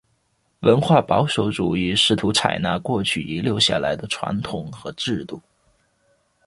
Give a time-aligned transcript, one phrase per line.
[0.61, 5.39] 文化保守主义试图采纳过去遗留下来的传统和制度。